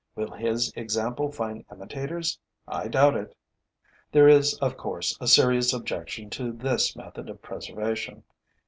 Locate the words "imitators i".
1.71-2.87